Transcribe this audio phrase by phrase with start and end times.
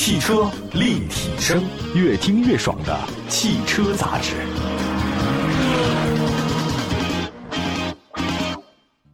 [0.00, 1.62] 汽车立体声，
[1.94, 4.34] 越听越爽的汽车杂志。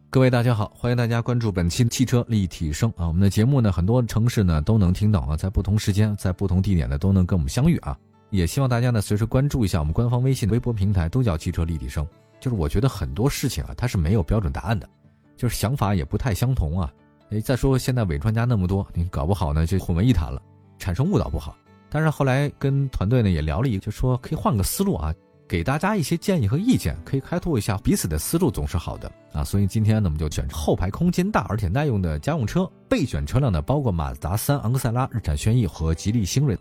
[0.09, 3.05] 各位大家好，欢迎大家关注本期汽车立体声啊！
[3.05, 7.93] 我们的节目呢，很多城市呢都能听到啊，在不同时间、在不同地点呢都能跟我们相遇啊。
[8.29, 12.07] 也希望大家呢随时关注一下我们官方微信、微博平台，都叫汽车立体声。
[12.39, 14.87] 就是我觉得很多事情啊，它是没有标准答案的，
[15.35, 16.89] 就是想法也不太相同啊。
[17.31, 20.41] 哎，再说现在伪专家那么多，你搞不好呢就混为一谈了。
[20.77, 21.55] 产生误导不好，
[21.89, 25.13] 但是后来跟团队呢也聊了一个，就说可以换个思路啊，
[25.47, 29.43] 给大家一些建议和意见，可以开拓一下彼此的思路，总是好的啊。
[29.43, 36.57] 所以今天呢，我们就选后排空间大而且耐用的家用车，备选车辆呢包括马自达三、昂克赛拉、日产轩逸和吉利星瑞。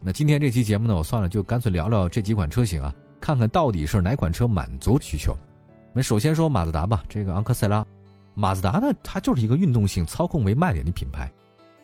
[0.00, 5.34] 那今天这期节目呢，我算了，就干脆聊聊这几款车型啊，看看到底是哪款车满足需求。
[5.92, 7.84] 那首先说马自达吧，这个昂克赛拉，
[8.34, 11.32] 马自达呢，它就是一个运动性、操控为卖点的品牌。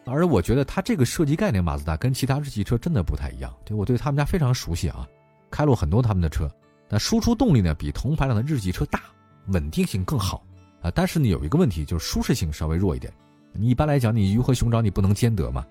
[0.04, 3.54] 而我觉得它这个设计概念，马自达跟其他日系车真的不太一样。
[3.64, 5.06] 对我对他们家非常熟悉啊，
[5.50, 6.50] 开过很多他们的车。
[6.88, 9.00] 那输出动力呢，比同排量的日系车大，
[9.46, 10.44] 稳定性更好
[10.80, 10.90] 啊。
[10.94, 13.12] 但是呢，有一个问题就是舒适性稍微弱一点。
[13.52, 15.64] 你一般来讲，你鱼和熊掌你不能兼得嘛。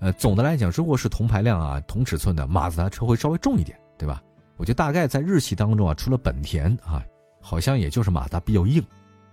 [0.00, 4.22] 呃，总的来讲，如果是同排量啊、同尺寸的马自达车会稍微重一点，对吧？
[4.56, 7.02] 我觉得大概在日系当中啊，除了本田啊，
[7.40, 8.82] 好像也就是马自达比较硬。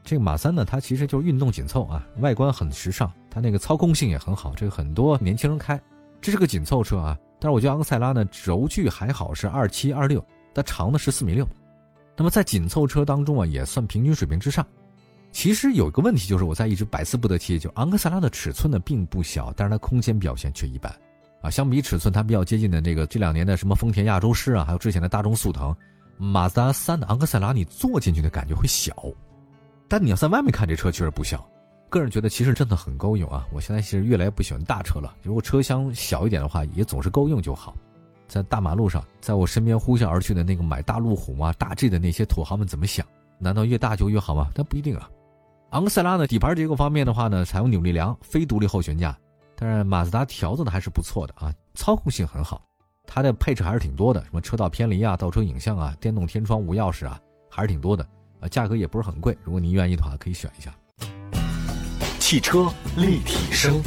[0.03, 5.79] 这个马三呢，它其实就是运动紧凑啊，外观很时尚，它那个操控性也很好，这个很多年轻人开，
[6.19, 7.17] 这是个紧凑车啊。
[7.39, 10.23] 但是我觉得昂克赛拉呢，轴距还好，是二七二六，
[10.53, 11.47] 它长的是四米六，
[12.17, 14.65] 那么在紧凑车当中啊，也算平均水平之上。
[15.31, 20.93] 其实有一个问题就是，我在一直百思不得其解，就昂克赛拉的尺寸呢并不小，但是它空间表现却一般
[21.41, 21.49] 啊。
[21.49, 25.75] 相比尺寸它比较接近的这个这两年的什么丰田亚洲狮啊，还有之前的大众速腾，
[26.17, 28.93] 马自达三的昂克赛拉，你坐进去的感觉会小。
[29.94, 31.47] 但你要在外面看这车确实不小，
[31.88, 33.45] 个人觉得其实真的很够用啊！
[33.53, 37.75] 我现在其实越来越不喜欢大车了，如果车厢小一点的话，也总是够用就好。
[38.27, 43.06] 在大马路上，在我身边呼啸而去的那个买大路虎啊、大 G 的那些土豪们怎么想？
[43.38, 44.50] 难道越大就越好吗？
[44.56, 45.07] 但不一定啊。
[45.69, 49.16] 昂克赛拉呢，底盘结构方面的话呢，采用扭力梁、非独立后悬架，
[49.56, 52.66] 但是马自达调子的还是不错的啊，操控性很好，
[53.06, 58.03] 它的配置还是挺多的，什么车道偏离啊、倒车影像啊、电动天窗无钥匙啊，还是挺多的。
[58.49, 60.73] 价格也不是很贵，如果您愿意的话，可以选一下。
[62.19, 63.81] 汽车立体声。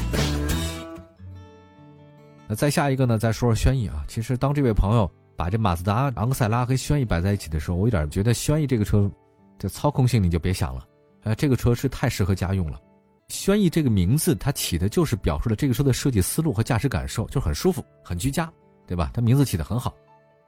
[2.49, 3.19] 那再下一个呢？
[3.19, 4.05] 再说说轩逸啊。
[4.07, 9.11] 其实当这位朋友把这马自达昂克赛拉和轩逸摆在一起的时候，我有点觉得轩逸这个车，
[9.59, 10.87] 这操控性你就别想了。
[11.25, 12.81] 呃，这个车是太适合家用了。
[13.29, 18.49] 轩逸这个名字它起的就是表述了这个车的设计思路和驾驶感受，就很舒服、很居家，
[18.87, 19.11] 对吧？
[19.13, 19.93] 它名字起的很好。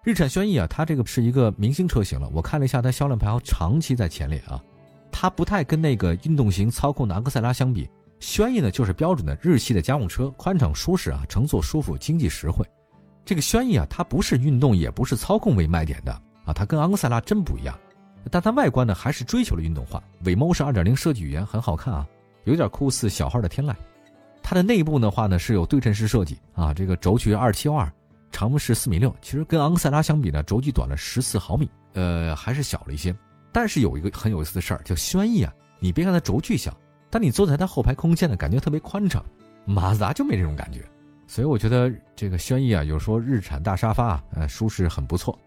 [0.04, 2.30] 日产轩逸啊，它这个是一个明星车型了。
[2.32, 4.62] 我看了一下它销量排行，长期在前列啊。
[5.10, 7.88] 它不太跟那个运动型操控的昂克赛拉相比，
[8.20, 12.64] 轩逸呢就是标准的日系的家用车，宽敞舒适啊，乘坐舒服，经济实惠。
[13.24, 16.12] 这个轩逸啊，它不是运动也不是操控为卖点的
[16.44, 17.78] 啊，它跟昂克赛拉真不一样。
[18.30, 22.06] 但它外观呢还是追求了运动化，尾猫是2.0设计语言很好看啊，
[22.44, 23.74] 有点酷似小号的天籁。
[24.42, 27.90] 它的内部的话呢是有对称式设计啊，这个轴距272。
[28.30, 33.14] 长是四米六，其实跟昂克赛拉相比呢，轴距短了十四毫米，呃，还是小了一些。
[33.52, 36.76] 但是有一个很有意思的事儿，叫轩逸啊，你别看它轴距小，
[37.10, 39.24] 但你坐在它后排空间呢，感觉特别宽敞。
[39.64, 40.82] 马自达就没这种感觉，
[41.26, 45.38] 所以我觉得这个轩逸啊，有说日产大沙发啊，呃，舒适很不错。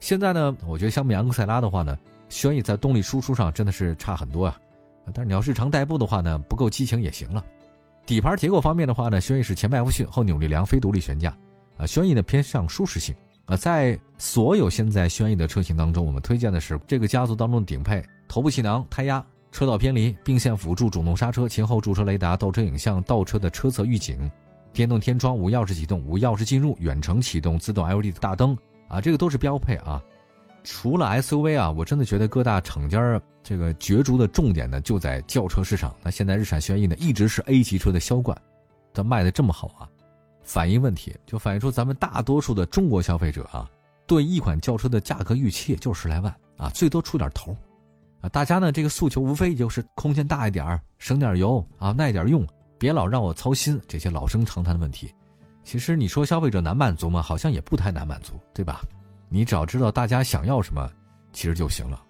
[0.00, 1.98] 现在呢，我觉得相比昂克赛拉的话呢，
[2.28, 4.58] 轩逸在动力输出上真的是差很多啊。
[5.12, 7.44] 但是你要日常代步的话呢，不够激情也行了。
[8.04, 11.36] 底盘结构方面的话呢，轩逸是前麦弗逊后扭力梁非独立悬架。
[11.78, 13.14] 啊，轩逸呢偏向舒适性
[13.46, 24.30] 啊，在所有现在轩逸的车型当中，我们推荐的是这个家族当中的顶配：头部气囊、胎压、车道偏离、并线辅助、主动刹车、前后驻车雷达、倒车影像、倒车的车侧预警、
[24.72, 28.56] 电动天窗、无钥匙启动、无钥匙进入、远程启动、自动 LED 的大灯
[28.88, 30.02] 啊，这个都是标配啊。
[30.64, 35.94] 除了 SUV 啊，我真的觉得各大厂家这个角逐的重点呢就在轿车市场。
[36.02, 38.36] 那现在日产轩逸呢一直是 A 级车的销冠，
[38.92, 39.88] 它卖的这么好啊。
[40.46, 43.68] 反映问题，就反映出咱们大多数的中国消费者啊，
[44.06, 47.54] 对一款轿车的价格预期也就十来万啊，最多出点头，
[48.20, 52.46] 啊，大家呢这个诉求无非就是空间大一点省点油啊，耐点用，
[52.78, 55.12] 别老让我操心这些老生常谈的问题。
[55.64, 57.20] 其实你说消费者难满足吗？
[57.20, 58.82] 好像也不太难满足，对吧？
[59.28, 60.88] 你只要知道大家想要什么，
[61.32, 62.00] 其实就行了。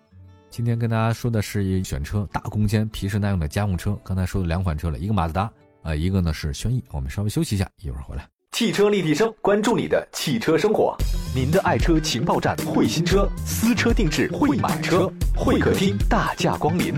[0.51, 3.99] 今天跟大家说的是一选车，大空间、皮实耐用的家用车。
[4.05, 5.51] 刚才说的两款车了，一个马自达。
[5.87, 8.29] 啊，一个呢是轩逸，我们稍微休息一下，一会儿回来。
[8.51, 10.97] 汽车立体声，关注你的汽车生活，
[11.33, 16.93] 您的爱车情报站，会新车，私车定制，会买车，会客厅大驾光临，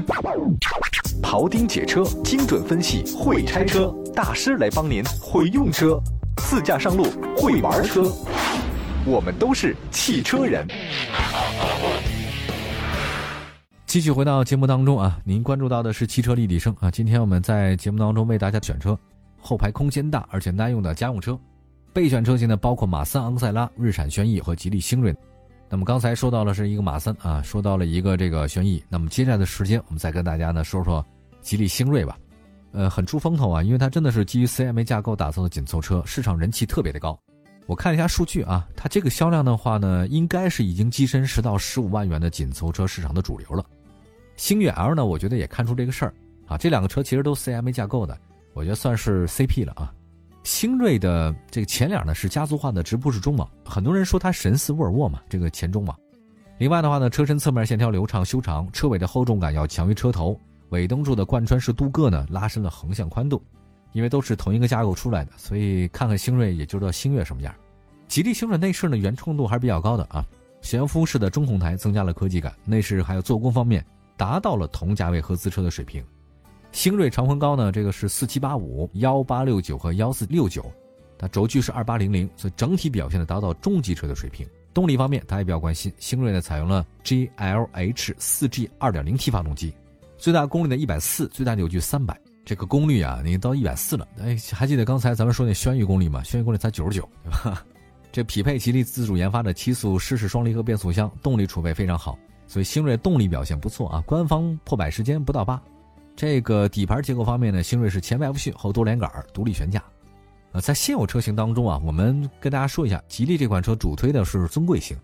[1.22, 6.00] 庖丁解车，精准分析，会拆车大师来帮您会用车。
[6.38, 7.04] 自驾上路
[7.36, 8.10] 会玩车，
[9.04, 10.66] 我们都是汽车人。
[13.88, 16.90] 继续回到节目当中啊，您关注到的是汽车立体声啊。
[16.90, 18.96] 今天我们在节目当中为大家选车，
[19.40, 21.40] 后排空间大而且耐用的家用车。
[21.94, 25.16] 备选车型呢，包括马三昂克赛拉、日产轩逸和吉利星瑞。
[25.70, 28.84] 那么刚才说到了是一个马三啊，说到了一个这个轩逸。
[28.90, 31.02] 那么接下来的时间，我们再跟大家呢说说
[31.40, 32.14] 吉利星瑞吧。
[32.72, 37.18] 呃，很出风头啊，因为它真的是基于 CMA 架构打造的紧凑车，市场人气特别的高。
[37.64, 43.64] 我看了一下数据啊，它这个销量的话呢，应该是已经跻身十到十五万元的紧凑车市场的主流了。
[44.38, 46.14] 星越 L 呢，我觉得也看出这个事儿
[46.46, 48.16] 啊，这两个车其实都 CMA 架构的，
[48.54, 49.92] 我觉得算是 CP 了啊。
[50.44, 55.98] 星瑞的这个前脸呢是家族化的直瀑式中网，很多人说它神似沃尔沃嘛，这个前中网。
[56.56, 60.38] 另外的话呢，车身侧面线条流畅修长，车尾的厚重感要强于车头。
[60.70, 63.42] 尾灯柱的贯穿式镀铬呢，拉伸了横向宽度，
[63.92, 67.52] 因为都是同一个架构出来的，所以看看星瑞也就知道星越什么样。
[68.06, 70.24] 吉利星瑞内饰呢原创度还是比较高的啊，
[70.62, 73.84] 悬浮式的中控台增加了科技感，内饰还有做工方面
[74.18, 76.04] 达到了同价位合资车的水平。
[76.72, 80.70] 星瑞长宽高呢，这个是四七八五、幺八六九和幺四六九，
[81.16, 84.46] 它轴距是二八零零，所以整体表现呢达到中级车的水平。
[84.74, 89.72] 动力方面，它也比较关心，星瑞呢采用了 GLH 四 G 二点零 T 发动机。
[90.18, 94.06] 最大功率呢一百四，最大扭矩三百，这个功率啊，你到一百四了。
[94.20, 96.22] 哎，还记得刚才咱们说那轩逸功率吗？
[96.22, 97.64] 轩逸功率才九十九，对吧？
[98.12, 102.18] 这匹配吉利自主研发的七速湿式双离合变速箱，动力储备非常好，
[102.48, 104.02] 所以星瑞动力表现不错啊。
[104.04, 105.62] 官方破百时间不到八。
[106.16, 109.80] 这个底盘结构方面呢，星瑞是前麦弗逊后多连杆独立悬架。
[110.50, 114.96] 呃，在现有车型当中啊，我们跟大家说一下，吉利这款车主推的是尊贵型，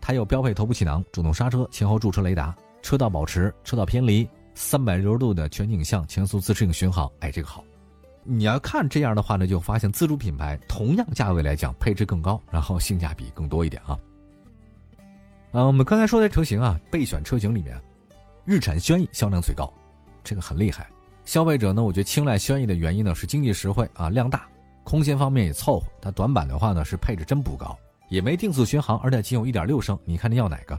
[0.00, 4.26] 它有标配头部气囊、主动刹车、前后驻车雷达、车道保持、车道偏离。
[4.54, 7.64] 三百六十度的全景像前速自适应巡航，哎，这个好。
[8.22, 13.98] 你要看这样的话呢，就发现自主品牌同样价位来讲，配置更高，然后性价比更多一点啊。
[15.52, 17.78] 啊，我们刚才说的车型啊，备选车型里面，
[18.46, 19.70] 日产轩逸销量最高，
[20.24, 20.88] 这个很厉害。
[21.26, 24.48] 消费者呢，我觉得青睐轩逸的原因呢是经济实惠啊，量大，
[24.82, 25.86] 空间方面也凑合。
[26.00, 27.78] 它短板的话呢是配置真不高，
[28.08, 29.98] 也没定速巡航，而且仅有一点六升。
[30.06, 30.78] 你看你要哪个？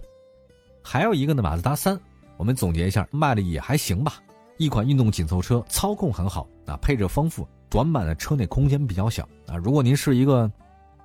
[0.81, 1.99] 还有一个呢，马自达三。
[2.37, 4.15] 我们总结一下，卖的也还行吧。
[4.57, 9.55] 一款运动紧凑车，操控很好啊，配置丰富，短板的车内空间比较小啊。
[9.55, 10.51] 如果您是一个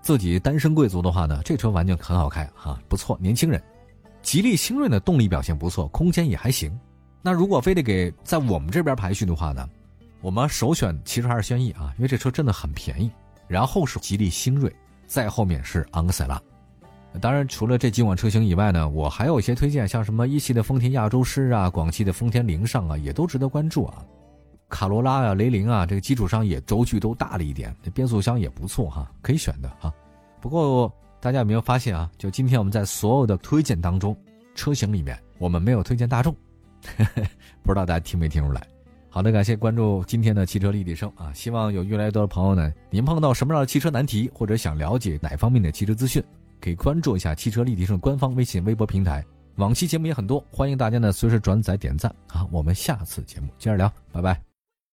[0.01, 3.19] 自己单身贵族的话呢，这车完全很好开哈，不错。
[3.21, 3.63] 年轻人，
[4.23, 6.79] 吉利星瑞的动力表现不错，空间也还行。
[7.21, 9.69] 那如果非得给在我们这边排序的话呢，
[10.21, 13.11] 我们首选其实还是轩逸啊，因为这车真的很便宜。
[13.47, 14.71] 然后是吉利星瑞，
[15.07, 16.41] 再后面是昂克赛拉。
[17.21, 24.05] 当然，除了这几款车型以外呢，我还有一些推荐，像什么一汽的丰田亚洲狮啊，广汽的丰田凌尚啊，也都值得关注啊。
[24.69, 29.93] 卡罗拉啊，雷凌啊，这个基础上也轴距都大了一点，这变速箱也不错哈，可以选的哈。
[30.41, 32.11] 不过大家有没有发现啊？
[32.17, 34.17] 就今天我们在所有的推荐当中，
[34.55, 36.35] 车型里面我们没有推荐大众，
[37.63, 38.67] 不知道大家听没听出来？
[39.11, 46.23] 好的，感谢关注今天的汽车立体声啊，希望有越来越多的朋友呢，您碰到什么样的汽车难题，或者想了解哪方面的汽车资讯？
[46.61, 49.25] 可以关注一下汽车立体声官方微信、微博平台，
[49.57, 52.47] 往期节目也很多，欢迎大家呢随时转载点赞啊！
[52.53, 54.48] 我们下次节目接着聊，拜拜。